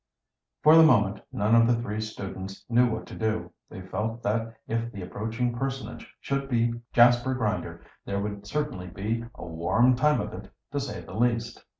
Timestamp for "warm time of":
9.45-10.33